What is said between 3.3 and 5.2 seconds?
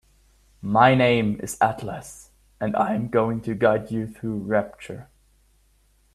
to guide you through Rapture.